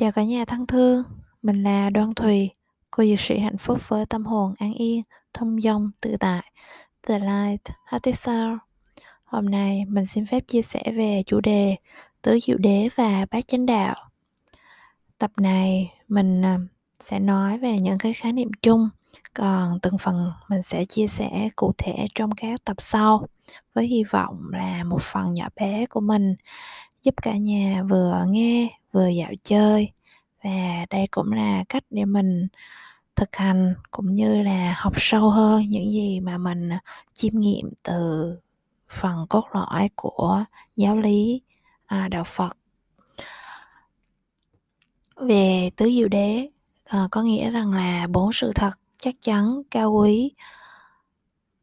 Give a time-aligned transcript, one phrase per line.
[0.00, 1.02] Chào cả nhà thân thương,
[1.42, 2.50] mình là Đoan Thùy,
[2.90, 5.02] cô dược sĩ hạnh phúc với tâm hồn an yên,
[5.34, 6.52] thông dong, tự tại,
[7.06, 8.56] The Light, Hearty soul.
[9.24, 11.76] Hôm nay mình xin phép chia sẻ về chủ đề
[12.22, 13.94] Tứ Diệu Đế và Bát Chánh Đạo.
[15.18, 16.58] Tập này mình à,
[17.00, 18.88] sẽ nói về những cái khái niệm chung,
[19.34, 23.26] còn từng phần mình sẽ chia sẻ cụ thể trong các tập sau
[23.74, 26.34] với hy vọng là một phần nhỏ bé của mình
[27.04, 29.92] giúp cả nhà vừa nghe vừa dạo chơi.
[30.44, 32.46] Và đây cũng là cách để mình
[33.16, 36.70] thực hành cũng như là học sâu hơn những gì mà mình
[37.12, 38.36] chiêm nghiệm từ
[38.88, 40.44] phần cốt lõi của
[40.76, 41.42] giáo lý
[41.86, 42.56] à, đạo Phật.
[45.16, 46.48] Về tứ diệu đế
[46.84, 50.32] à, có nghĩa rằng là bốn sự thật chắc chắn cao quý.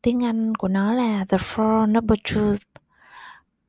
[0.02, 2.71] Tiếng Anh của nó là the four noble truths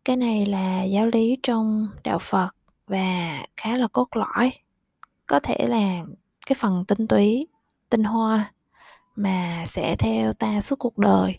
[0.04, 2.56] cái này là giáo lý trong đạo Phật
[2.86, 4.52] và khá là cốt lõi.
[5.26, 6.02] Có thể là
[6.46, 7.46] cái phần tinh túy,
[7.90, 8.52] tinh hoa
[9.16, 11.38] mà sẽ theo ta suốt cuộc đời,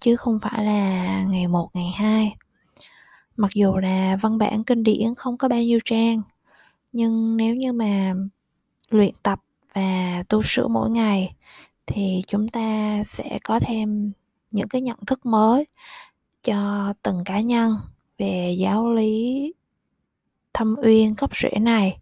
[0.00, 2.36] chứ không phải là ngày một, ngày hai.
[3.36, 6.22] Mặc dù là văn bản, kinh điển không có bao nhiêu trang,
[6.92, 8.14] nhưng nếu như mà
[8.90, 9.40] luyện tập
[9.74, 11.34] và tu sửa mỗi ngày,
[11.86, 14.12] thì chúng ta sẽ có thêm
[14.50, 15.66] những cái nhận thức mới
[16.42, 17.76] cho từng cá nhân
[18.18, 19.52] về giáo lý
[20.54, 21.98] thâm uyên gốc rễ này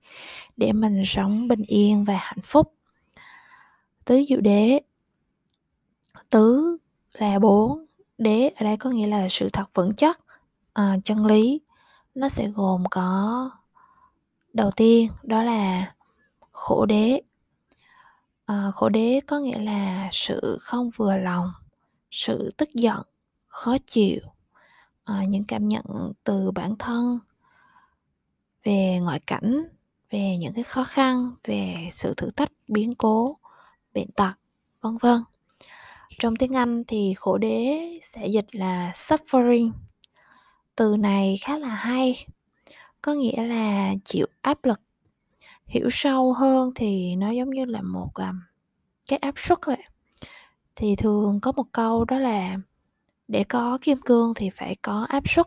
[0.57, 2.75] để mình sống bình yên và hạnh phúc.
[4.05, 4.81] Tứ diệu đế.
[6.31, 6.77] Tứ
[7.13, 7.87] là bốn.
[8.19, 10.21] Đế ở đây có nghĩa là sự thật vững chắc
[10.73, 11.61] à, chân lý.
[12.15, 13.51] Nó sẽ gồm có
[14.53, 15.95] đầu tiên đó là
[16.51, 17.21] khổ đế.
[18.47, 21.53] À, khổ đế có nghĩa là sự không vừa lòng
[22.11, 23.03] sự tức giận
[23.47, 24.21] khó chịu
[25.05, 27.19] à, những cảm nhận từ bản thân
[28.65, 29.65] về ngoại cảnh
[30.11, 33.39] về những cái khó khăn về sự thử thách biến cố
[33.95, 34.33] bệnh tật
[34.81, 35.23] vân vân.
[36.19, 39.71] Trong tiếng anh thì khổ đế sẽ dịch là suffering.
[40.77, 42.27] Từ này khá là hay
[43.03, 44.81] có nghĩa là chịu áp lực.
[45.67, 48.41] Hiểu sâu hơn thì nó giống như là một um,
[49.09, 49.83] cái áp suất vậy.
[50.77, 52.57] Thì thường có một câu đó là
[53.29, 55.47] để có kim cương thì phải có áp suất.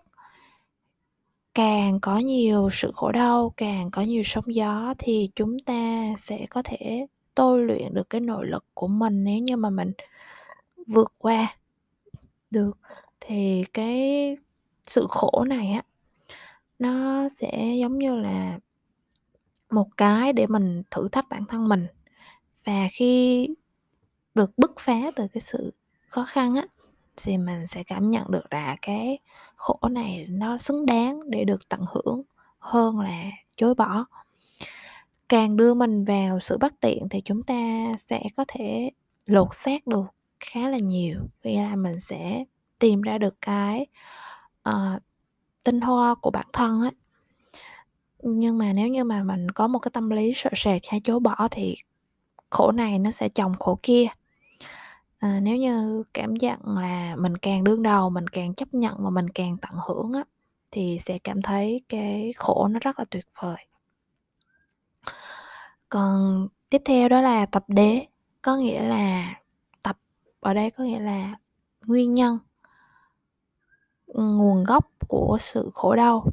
[1.53, 6.45] Càng có nhiều sự khổ đau, càng có nhiều sóng gió thì chúng ta sẽ
[6.49, 7.05] có thể
[7.35, 9.91] tôi luyện được cái nội lực của mình nếu như mà mình
[10.87, 11.57] vượt qua
[12.51, 12.77] được.
[13.19, 14.37] Thì cái
[14.87, 15.83] sự khổ này á,
[16.79, 18.59] nó sẽ giống như là
[19.69, 21.87] một cái để mình thử thách bản thân mình.
[22.65, 23.47] Và khi
[24.35, 25.71] được bứt phá từ cái sự
[26.07, 26.65] khó khăn á
[27.17, 29.19] thì mình sẽ cảm nhận được là cái
[29.55, 32.21] khổ này nó xứng đáng để được tận hưởng
[32.59, 33.23] hơn là
[33.55, 34.05] chối bỏ.
[35.29, 38.91] Càng đưa mình vào sự bất tiện thì chúng ta sẽ có thể
[39.25, 40.05] lột xác được
[40.39, 42.43] khá là nhiều vì là mình sẽ
[42.79, 43.85] tìm ra được cái
[44.69, 45.01] uh,
[45.63, 46.91] tinh hoa của bản thân ấy
[48.23, 51.19] nhưng mà nếu như mà mình có một cái tâm lý sợ sệt hay chối
[51.19, 51.75] bỏ thì
[52.49, 54.07] khổ này nó sẽ chồng khổ kia
[55.19, 59.09] à, nếu như cảm giác là mình càng đương đầu mình càng chấp nhận và
[59.09, 60.23] mình càng tận hưởng á
[60.71, 63.67] thì sẽ cảm thấy cái khổ nó rất là tuyệt vời.
[65.89, 68.05] Còn tiếp theo đó là tập đế
[68.41, 69.35] có nghĩa là
[69.83, 69.97] tập
[70.39, 71.35] ở đây có nghĩa là
[71.85, 72.39] nguyên nhân
[74.07, 76.25] nguồn gốc của sự khổ đau.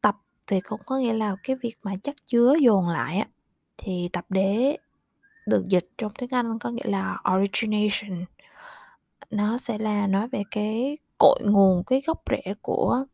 [0.00, 3.26] Tập thì cũng có nghĩa là cái việc mà chắc chứa dồn lại á
[3.76, 4.76] thì tập đế
[5.46, 8.24] được dịch trong tiếng Anh có nghĩa là origination.
[9.30, 13.04] Nó sẽ là nói về cái cội nguồn cái gốc rễ của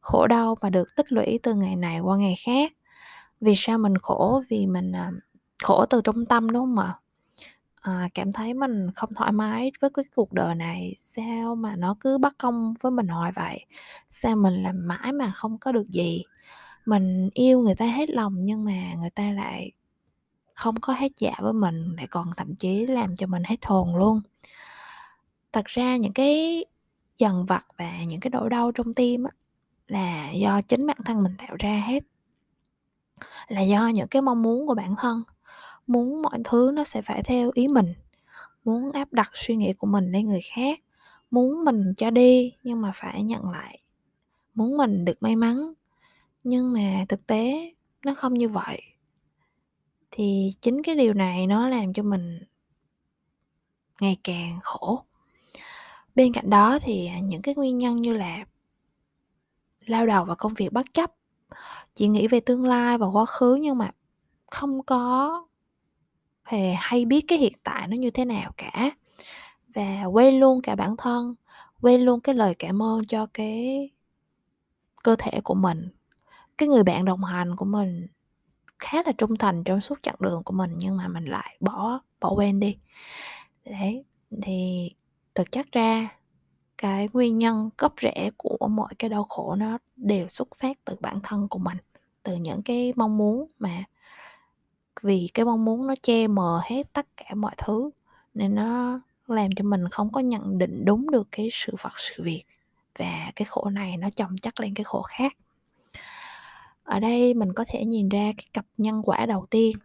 [0.00, 2.72] khổ đau mà được tích lũy từ ngày này qua ngày khác.
[3.40, 4.42] Vì sao mình khổ?
[4.48, 5.10] Vì mình à,
[5.62, 6.94] khổ từ trong tâm đúng không ạ?
[7.80, 10.94] À, cảm thấy mình không thoải mái với cái cuộc đời này.
[10.96, 13.66] Sao mà nó cứ bắt công với mình hoài vậy?
[14.08, 16.22] Sao mình làm mãi mà không có được gì?
[16.86, 19.72] Mình yêu người ta hết lòng nhưng mà người ta lại
[20.60, 23.96] không có hết dạ với mình lại còn thậm chí làm cho mình hết hồn
[23.96, 24.20] luôn.
[25.52, 26.64] Thật ra những cái
[27.18, 29.30] dần vặt và những cái nỗi đau trong tim á,
[29.86, 32.04] là do chính bản thân mình tạo ra hết.
[33.48, 35.22] Là do những cái mong muốn của bản thân
[35.86, 37.94] muốn mọi thứ nó sẽ phải theo ý mình
[38.64, 40.80] muốn áp đặt suy nghĩ của mình lên người khác
[41.30, 43.80] muốn mình cho đi nhưng mà phải nhận lại
[44.54, 45.72] muốn mình được may mắn.
[46.44, 47.72] Nhưng mà thực tế
[48.04, 48.82] nó không như vậy
[50.10, 52.40] thì chính cái điều này nó làm cho mình
[54.00, 55.04] ngày càng khổ.
[56.14, 58.44] Bên cạnh đó thì à, những cái nguyên nhân như là
[59.80, 61.12] lao đầu vào công việc bất chấp,
[61.94, 63.90] chỉ nghĩ về tương lai và quá khứ nhưng mà
[64.50, 65.46] không có
[66.44, 68.90] hề hay biết cái hiện tại nó như thế nào cả.
[69.74, 71.34] Và quên luôn cả bản thân,
[71.80, 73.90] quên luôn cái lời cảm ơn cho cái
[75.02, 75.88] cơ thể của mình,
[76.58, 78.06] cái người bạn đồng hành của mình
[78.80, 82.00] khá là trung thành trong suốt chặng đường của mình, nhưng mà mình lại bỏ
[82.20, 82.76] bỏ quên đi.
[83.64, 84.04] Đấy,
[84.42, 84.90] thì
[85.34, 86.08] thực chất ra
[86.78, 90.96] cái nguyên nhân gốc rễ của mọi cái đau khổ nó đều xuất phát từ
[91.00, 91.76] bản thân của mình,
[92.22, 93.84] từ những cái mong muốn mà
[95.02, 97.90] vì cái mong muốn nó che mờ hết tất cả mọi thứ
[98.34, 102.22] nên nó làm cho mình không có nhận định đúng được cái sự vật sự
[102.22, 102.44] việc
[102.98, 105.36] và cái khổ này nó chồng chất lên cái khổ khác
[106.90, 109.76] ở đây mình có thể nhìn ra cái cặp nhân quả đầu tiên.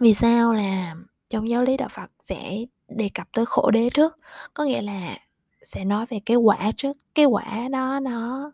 [0.00, 0.94] Vì sao là
[1.28, 4.18] trong giáo lý đạo phật sẽ đề cập tới khổ đế trước?
[4.54, 5.18] Có nghĩa là
[5.62, 6.96] sẽ nói về cái quả trước.
[7.14, 8.52] Cái quả đó nó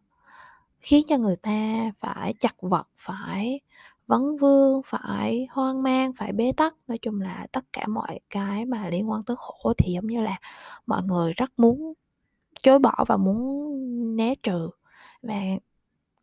[0.80, 3.60] khiến cho người ta phải chặt vật, phải
[4.06, 6.74] vấn vương, phải hoang mang, phải bế tắc.
[6.88, 10.20] Nói chung là tất cả mọi cái mà liên quan tới khổ thì giống như
[10.20, 10.38] là
[10.86, 11.92] mọi người rất muốn
[12.62, 14.70] chối bỏ và muốn né trừ.
[15.22, 15.40] Và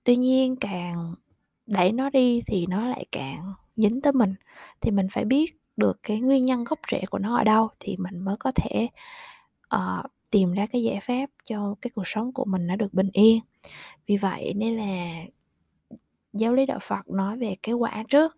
[0.03, 1.15] tuy nhiên càng
[1.71, 4.35] đẩy nó đi thì nó lại càng dính tới mình.
[4.81, 7.97] Thì mình phải biết được cái nguyên nhân gốc rễ của nó ở đâu thì
[7.97, 8.87] mình mới có thể
[9.75, 13.09] uh, tìm ra cái giải pháp cho cái cuộc sống của mình nó được bình
[13.13, 13.39] yên.
[14.07, 15.23] Vì vậy nên là
[16.33, 18.37] giáo lý đạo phật nói về cái quả trước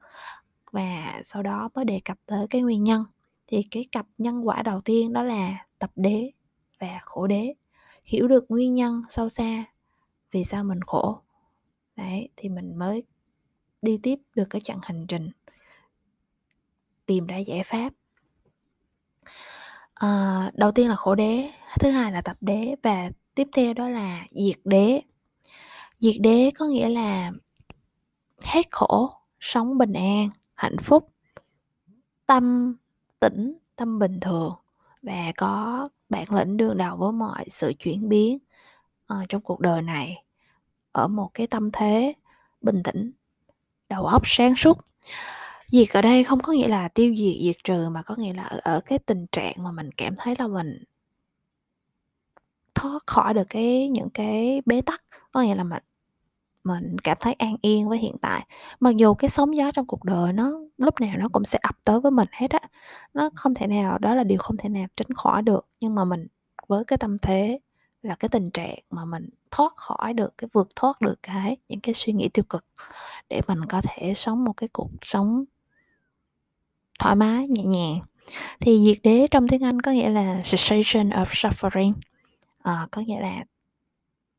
[0.71, 3.03] và sau đó mới đề cập tới cái nguyên nhân.
[3.47, 6.31] Thì cái cặp nhân quả đầu tiên đó là tập đế
[6.80, 7.53] và khổ đế.
[8.06, 9.63] Hiểu được nguyên nhân sâu xa
[10.31, 11.19] vì sao mình khổ.
[11.95, 13.03] Đấy thì mình mới
[13.83, 15.30] đi tiếp được cái chặng hành trình.
[17.06, 17.94] Tìm ra giải pháp.
[19.94, 23.89] À, đầu tiên là khổ đế thứ hai là tập đế và tiếp theo đó
[23.89, 25.01] là diệt đế.
[25.97, 27.31] Diệt đế có nghĩa là
[28.44, 31.13] hết khổ sống bình an hạnh phúc
[32.25, 32.75] tâm
[33.19, 34.56] tĩnh tâm bình thường
[35.01, 38.38] và có bản lĩnh đương đầu với mọi sự chuyển biến
[39.13, 40.24] uh, trong cuộc đời này.
[40.91, 42.13] Ở một cái tâm thế
[42.62, 43.12] bình tĩnh
[43.89, 44.77] đầu óc sáng suốt.
[45.68, 48.44] Diệt ở đây không có nghĩa là tiêu diệt diệt trừ mà có nghĩa là
[48.44, 50.83] ở, ở cái tình trạng mà mình cảm thấy là mình
[52.75, 55.03] thoát khỏi được cái những cái bế tắc.
[55.31, 55.83] Có nghĩa là mình
[56.63, 58.45] mình cảm thấy an yên với hiện tại.
[58.80, 61.75] Mặc dù cái sóng gió trong cuộc đời nó lúc nào nó cũng sẽ ập
[61.83, 62.59] tới với mình hết á.
[63.13, 65.68] Nó không thể nào đó là điều không thể nào tránh khỏi được.
[65.80, 66.27] Nhưng mà mình
[66.68, 67.59] với cái tâm thế
[68.04, 71.80] là cái tình trạng mà mình thoát khỏi được cái vượt thoát được cái những
[71.80, 72.66] cái suy nghĩ tiêu cực
[73.30, 75.46] để mình có thể sống một cái cuộc sống
[77.00, 78.00] thoải mái nhẹ nhàng.
[78.60, 81.94] Thì diệt đế trong tiếng Anh có nghĩa là cessation of suffering.
[82.64, 83.44] À, có nghĩa là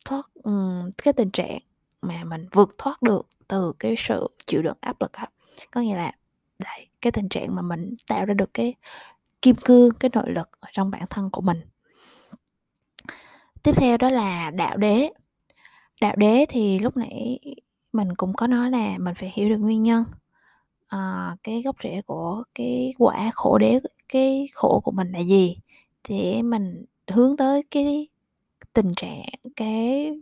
[0.04, 1.58] thoát um, cái tình trạng
[2.02, 5.26] mà mình vượt thoát được từ cái sự chịu đựng áp lực đó.
[5.70, 6.12] có nghĩa là
[6.58, 8.74] đấy cái tình trạng mà mình tạo ra được cái
[9.42, 11.60] kim cương cái nội lực ở trong bản thân của mình
[13.64, 15.10] tiếp theo đó là đạo đế.
[16.00, 17.38] Đạo đế thì lúc nãy
[17.92, 20.04] mình cũng có nói là mình phải hiểu được nguyên nhân
[20.88, 25.56] à, cái gốc rễ của cái quả khổ đế cái khổ của mình là gì
[26.04, 28.08] thì mình hướng tới cái
[28.72, 30.12] tình trạng cái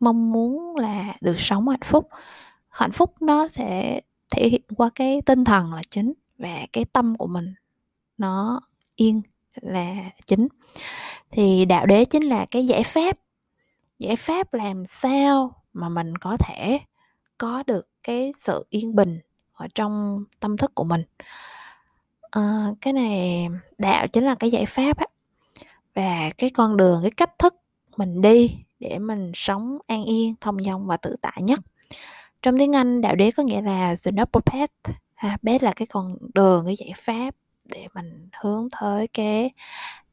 [0.00, 2.08] mong muốn là được sống hạnh phúc.
[2.68, 7.16] Hạnh phúc nó sẽ thể hiện qua cái tinh thần là chính và cái tâm
[7.16, 7.54] của mình
[8.18, 8.60] nó
[8.96, 9.22] yên
[9.54, 10.48] là chính
[11.34, 13.18] thì đạo đế chính là cái giải pháp.
[13.98, 16.78] Giải pháp làm sao mà mình có thể
[17.38, 19.20] có được cái sự yên bình
[19.52, 21.02] ở trong tâm thức của mình.
[22.30, 23.48] À, cái này
[23.78, 25.06] đạo chính là cái giải pháp á.
[25.94, 27.54] Và cái con đường cái cách thức
[27.96, 28.50] mình đi
[28.80, 31.60] để mình sống an yên thông dong và tự tại nhất.
[32.42, 35.86] Trong tiếng anh đạo đế có nghĩa là the noble path ha, path là cái
[35.86, 39.50] con đường cái giải pháp để mình hướng tới cái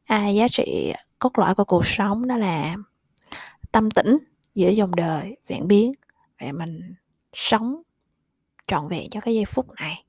[0.05, 2.75] à, giá trị cốt lõi của cuộc sống đó là
[3.71, 4.17] tâm tĩnh
[4.55, 5.93] giữa dòng đời, vạn biến
[6.37, 6.95] để mình
[7.33, 7.81] sống
[8.67, 10.05] trọn vẹn cho cái giây phút này.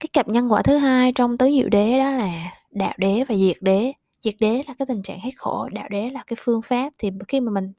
[0.00, 3.34] Cái cặp nhân quả thứ hai trong tứ diệu đế đó là đạo đế và
[3.34, 3.92] diệt đế.
[4.20, 6.92] Diệt đế là cái tình trạng hết khổ, đạo đế là cái phương pháp.
[6.98, 7.72] Thì khi mà mình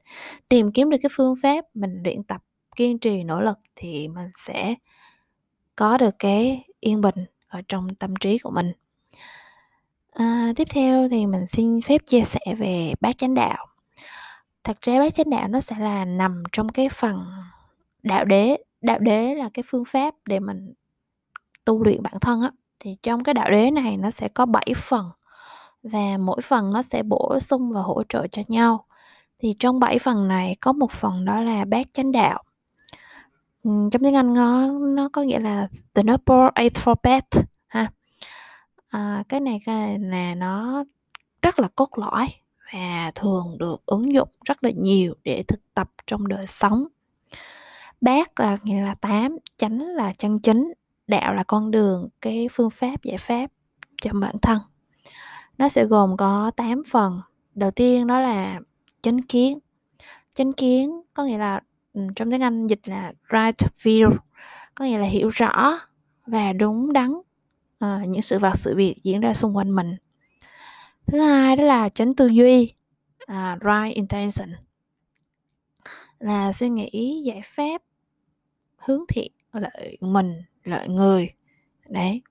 [0.48, 2.42] tìm kiếm được cái phương pháp, mình luyện tập,
[2.76, 4.74] kiên trì, nỗ lực thì mình sẽ
[5.76, 8.72] có được cái yên bình ở trong tâm trí của mình
[10.18, 13.66] à, tiếp theo thì mình xin phép chia sẻ về bát chánh đạo.
[14.64, 17.24] Thật ra bát chánh đạo nó sẽ là nằm trong cái phần
[18.02, 18.56] đạo đế.
[18.80, 20.72] Đạo đế là cái phương pháp để mình
[21.64, 22.50] tu luyện bản thân á.
[22.80, 25.10] Thì trong cái đạo đế này nó sẽ có 7 phần
[25.82, 28.84] và mỗi phần nó sẽ bổ sung và hỗ trợ cho nhau.
[29.38, 32.42] Thì trong 7 phần này có một phần đó là bát chánh đạo.
[33.64, 37.48] Trong tiếng Anh nó nó có nghĩa là the noble eightfold path
[38.88, 40.84] à, cái này cái là nó
[41.42, 42.26] rất là cốt lõi
[42.72, 46.86] và thường được ứng dụng rất là nhiều để thực tập trong đời sống.
[48.00, 50.72] Bát là nghĩa là tám chánh là chân chính
[51.06, 53.46] đạo là con đường cái phương pháp giải pháp
[54.02, 54.58] cho bản thân.
[55.58, 57.20] Nó sẽ gồm có 8 phần.
[57.54, 58.60] Đầu tiên đó là
[59.02, 59.58] chánh kiến.
[60.34, 61.60] Chánh kiến có nghĩa là
[61.92, 64.16] ừ, trong tiếng anh dịch là right view
[64.74, 65.78] có nghĩa là hiểu rõ
[66.26, 67.12] và đúng đắn
[67.78, 69.96] à, những sự vật sự việc diễn ra xung quanh mình.
[71.06, 72.72] Thứ hai đó là tránh tư duy
[73.26, 74.48] à, right intention
[76.18, 77.82] là suy nghĩ giải pháp
[78.76, 81.30] hướng thiện lợi mình lợi người.
[81.88, 82.22] Đấy.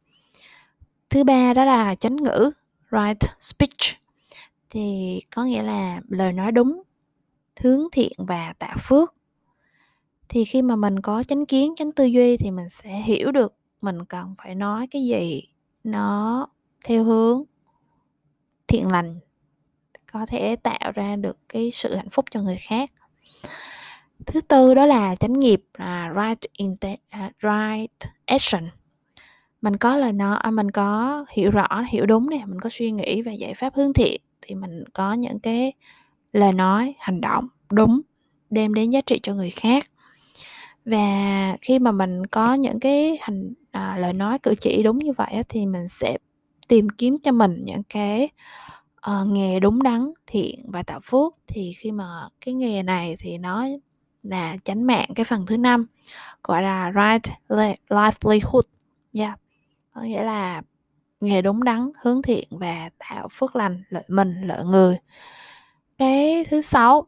[1.10, 2.51] Thứ ba đó là chánh ngữ
[2.92, 3.98] right speech
[4.70, 6.84] thì có nghĩa là lời nói đúng
[7.60, 9.16] hướng thiện và tạo phước.
[10.30, 13.57] Thì khi mà mình có chánh kiến chánh tư duy thì mình sẽ hiểu được
[13.81, 15.43] mình cần phải nói cái gì
[15.84, 16.48] nó
[16.86, 17.43] theo hướng
[18.67, 19.19] thiện lành
[20.12, 22.91] có thể tạo ra được cái sự hạnh phúc cho người khác.
[24.25, 28.69] Thứ tư đó là chánh nghiệp là right intent, uh, à, right action.
[29.62, 32.91] Mình có lời nói à, mình có hiểu rõ hiểu đúng nè mình có suy
[32.91, 35.74] nghĩ và giải pháp hướng thiện thì mình có những cái
[36.34, 38.01] lời nói hành động đúng
[38.50, 39.84] đem đến giá trị cho người khác
[40.88, 45.12] và khi mà mình có những cái hành à, lời nói cử chỉ đúng như
[45.17, 46.17] vậy thì mình sẽ
[46.67, 48.29] tìm kiếm cho mình những cái
[49.12, 51.34] uh, nghề đúng đắn thiện và tạo phước.
[51.48, 52.06] Thì khi mà
[52.46, 53.65] cái nghề này thì nó
[54.24, 55.86] là tránh mạng cái phần thứ năm
[56.44, 57.34] gọi là right
[57.89, 58.65] livelihood.
[59.13, 59.39] Yeah.
[59.94, 60.62] có nghĩa là
[61.22, 64.98] nghề đúng đắn hướng thiện và tạo phước lành lợi mình lợi người.
[65.98, 67.08] Cái thứ sáu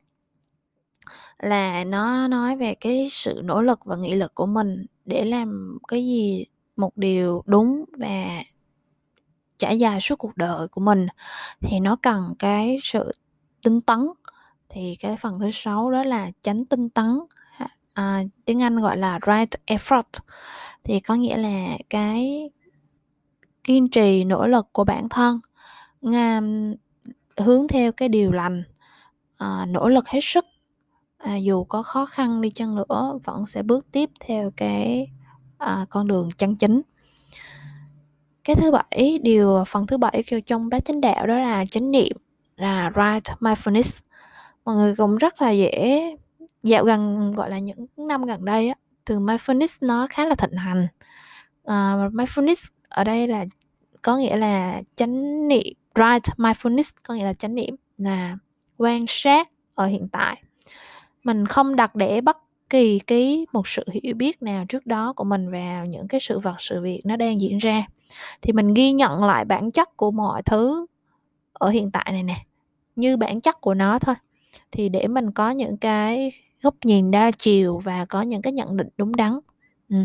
[1.40, 5.78] là nó nói về cái sự nỗ lực và nghị lực của mình để làm
[5.88, 8.44] cái gì một điều đúng và
[9.58, 11.08] trải dài suốt cuộc đời của mình.
[11.62, 13.12] Thì nó cần cái sự
[13.64, 14.08] tinh tấn.
[14.70, 17.20] Thì cái phần thứ sáu đó là tránh tinh tấn.
[17.94, 20.20] À, tiếng Anh gọi là right effort.
[20.84, 22.50] Thì có nghĩa là cái
[23.64, 25.40] kiên trì nỗ lực của bản thân
[26.02, 26.74] ngam
[27.38, 28.64] hướng theo cái điều lành
[29.38, 30.46] à, nỗ lực hết sức
[31.20, 35.08] à, dù có khó khăn đi chăng nữa vẫn sẽ bước tiếp theo cái
[35.58, 36.82] à, con đường chân chính.
[38.44, 41.66] Cái thứ bảy điều à, phần thứ bảy kêu trong bát chánh đạo đó là
[41.66, 42.18] chánh niệm
[42.56, 44.00] là right mindfulness.
[44.66, 46.16] Mọi người cũng rất là dễ
[46.64, 50.58] dạo gần gọi là những năm gần đây á từ mindfulness nó khá là thịnh
[50.58, 50.88] hành.
[51.64, 53.46] Uh, mindfulness ở đây là
[54.02, 58.38] có nghĩa là chánh niệm right mindfulness có nghĩa là chánh niệm là
[58.78, 60.44] quan sát ở hiện tại
[61.24, 62.38] mình không đặt để bất
[62.70, 66.40] kỳ cái một sự hiểu biết nào trước đó của mình vào những cái sự
[66.40, 67.88] vật, sự việc nó đang diễn ra.
[68.42, 70.86] Thì mình ghi nhận lại bản chất của mọi thứ
[71.54, 72.46] ở hiện tại này nè,
[72.96, 74.16] như bản chất của nó thôi.
[74.72, 78.78] Thì để mình có những cái góc nhìn đa chiều và có những cái nhận
[78.78, 79.40] định đúng đắn.
[79.90, 79.96] Ừ.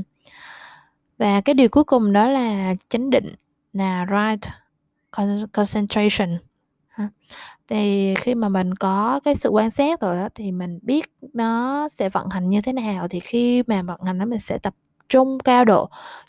[1.19, 3.35] và cái điều cuối cùng đó là chánh định,
[3.73, 4.49] là right
[5.53, 6.39] concentration
[7.69, 11.89] thì khi mà mình có cái sự quan sát rồi đó thì mình biết nó
[11.89, 14.75] sẽ vận hành như thế nào thì khi mà vận hành nó mình sẽ tập
[15.09, 15.89] trung cao độ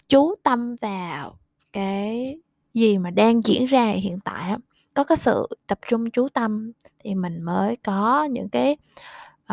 [0.09, 1.37] chú tâm vào
[1.73, 2.39] cái
[2.73, 4.57] gì mà đang diễn ra hiện tại á.
[4.93, 8.77] Có cái sự tập trung chú tâm thì mình mới có những cái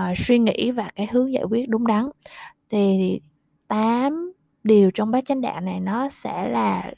[0.00, 2.08] uh, suy nghĩ và cái hướng giải quyết đúng đắn.
[2.70, 3.20] Thì
[3.68, 4.32] tám
[4.64, 6.92] điều trong bát chánh đạo này nó sẽ là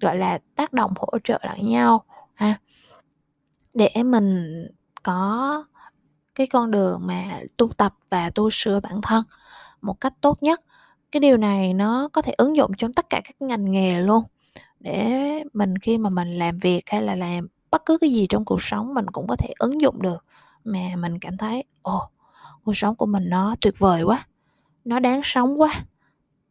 [0.00, 2.04] gọi là tác động hỗ trợ lẫn nhau
[3.74, 4.46] để mình
[5.02, 5.64] có
[6.34, 9.24] cái con đường mà tu tập và tu sửa bản thân
[9.80, 10.62] một cách tốt nhất.
[11.12, 14.24] Cái điều này nó có thể ứng dụng trong tất cả các ngành nghề luôn.
[14.80, 18.44] Để mình khi mà mình làm việc hay là làm bất cứ cái gì trong
[18.44, 20.24] cuộc sống, mình cũng có thể ứng dụng được.
[20.64, 22.08] Mà mình cảm thấy, ồ,
[22.64, 24.26] cuộc sống của mình nó tuyệt vời quá,
[24.84, 25.84] nó đáng sống quá.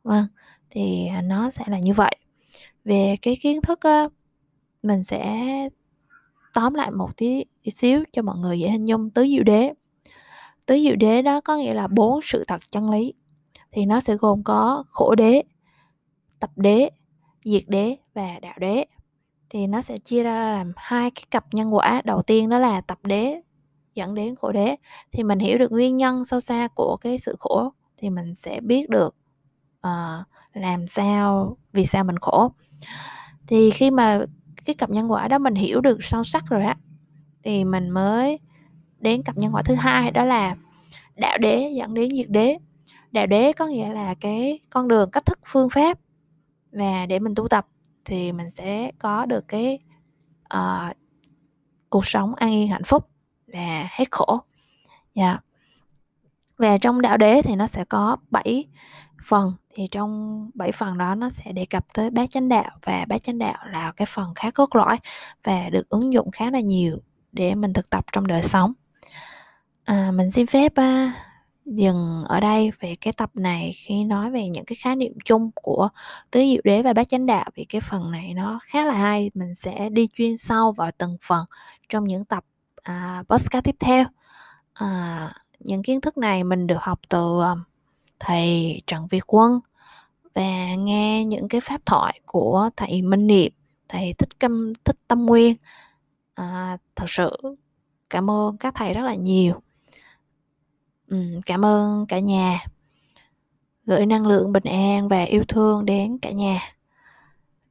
[0.04, 0.26] Vâng
[0.70, 2.16] thì nó sẽ là như vậy.
[2.86, 3.80] Về cái kiến thức
[4.84, 5.48] mình sẽ
[6.54, 9.10] tóm lại một tí xíu cho mọi người dễ hình dung.
[9.10, 9.74] Tứ diệu đế.
[10.66, 13.14] Tứ diệu đế đó có nghĩa là bốn sự thật chân lý.
[13.72, 15.44] Thì nó sẽ gồm có khổ đế
[16.40, 16.90] tập đế
[17.44, 18.86] diệt đế và đạo đế.
[19.50, 22.02] Thì nó sẽ chia ra làm hai cái cặp nhân quả.
[22.06, 23.42] Đầu tiên đó là tập đế
[23.96, 24.76] dẫn đến khổ đế.
[25.12, 28.60] Thì mình hiểu được nguyên nhân sâu xa của cái sự khổ thì mình sẽ
[28.62, 29.16] biết được
[29.88, 32.52] uh, làm sao vì sao mình khổ.
[33.48, 34.26] Thì khi mà
[34.66, 36.76] cái cặp nhân quả đó mình hiểu được sâu sắc rồi á
[37.44, 38.40] thì mình mới
[39.00, 40.56] đến cặp nhân quả thứ hai đó là
[41.16, 42.58] đạo đế dẫn đến diệt đế.
[43.12, 46.00] Đạo đế có nghĩa là cái con đường cách thức phương pháp
[46.72, 47.68] và để mình tu tập
[48.06, 49.80] thì mình sẽ có được cái
[50.54, 50.98] uh,
[51.90, 53.10] cuộc sống an yên hạnh phúc
[53.48, 54.40] và hết khổ.
[55.14, 55.44] Yeah.
[56.58, 58.66] và trong đạo đế thì nó sẽ có 7
[59.26, 63.06] phần thì trong bảy phần đó nó sẽ đề cập tới bát chánh đạo và
[63.08, 64.98] bát chánh đạo là cái phần khá cốt lõi
[65.44, 66.98] và được ứng dụng khá là nhiều
[67.32, 68.74] để mình thực tập trong đời sống.
[69.84, 71.14] À, mình xin phép à,
[71.66, 75.52] dừng ở đây về cái tập này khi nói về những cái khái niệm chung
[75.56, 75.90] của
[76.32, 79.32] tứ diệu đế và bát chánh đạo vì cái phần này nó khá là hay.
[79.34, 81.46] Mình sẽ đi chuyên sâu vào từng phần
[81.90, 82.46] trong những tập
[82.84, 84.06] à, podcast tiếp theo.
[84.74, 87.42] À, những kiến thức này mình được học từ
[88.24, 89.60] thầy Trần Việt Quân
[90.36, 93.52] và nghe những cái pháp thoại của thầy Minh Niệm.
[93.90, 95.56] Thầy Thích Câm Thích Tâm Nguyên.
[96.34, 97.38] À, thật sự
[98.10, 99.62] cảm ơn các thầy rất là nhiều.
[101.46, 102.66] Cảm ơn cả nhà.
[103.86, 106.62] Gửi năng lượng bình an và yêu thương đến cả nhà.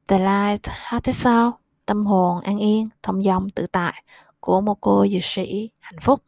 [0.07, 4.03] The Light heart thế sao tâm hồn an yên thông dong tự tại
[4.39, 6.23] của một cô dược sĩ hạnh phúc.